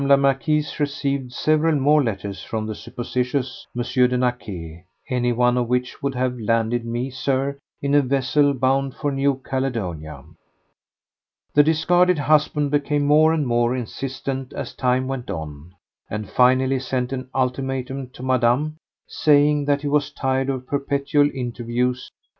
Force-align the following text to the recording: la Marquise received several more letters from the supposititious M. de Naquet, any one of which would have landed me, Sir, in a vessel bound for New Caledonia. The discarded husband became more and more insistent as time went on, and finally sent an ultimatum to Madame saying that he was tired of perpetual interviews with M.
la 0.07 0.15
Marquise 0.17 0.79
received 0.79 1.31
several 1.31 1.75
more 1.75 2.03
letters 2.03 2.41
from 2.41 2.65
the 2.65 2.73
supposititious 2.73 3.67
M. 3.77 3.83
de 4.09 4.17
Naquet, 4.17 4.83
any 5.09 5.31
one 5.31 5.59
of 5.59 5.67
which 5.67 6.01
would 6.01 6.15
have 6.15 6.39
landed 6.39 6.83
me, 6.83 7.11
Sir, 7.11 7.59
in 7.83 7.93
a 7.93 8.01
vessel 8.01 8.55
bound 8.55 8.95
for 8.95 9.11
New 9.11 9.39
Caledonia. 9.47 10.23
The 11.53 11.61
discarded 11.61 12.17
husband 12.17 12.71
became 12.71 13.05
more 13.05 13.31
and 13.31 13.45
more 13.45 13.75
insistent 13.75 14.53
as 14.53 14.73
time 14.73 15.07
went 15.07 15.29
on, 15.29 15.75
and 16.09 16.27
finally 16.27 16.79
sent 16.79 17.13
an 17.13 17.29
ultimatum 17.35 18.09
to 18.13 18.23
Madame 18.23 18.77
saying 19.05 19.65
that 19.65 19.83
he 19.83 19.87
was 19.87 20.09
tired 20.09 20.49
of 20.49 20.65
perpetual 20.65 21.29
interviews 21.31 22.09
with 22.09 22.15
M. 22.15 22.19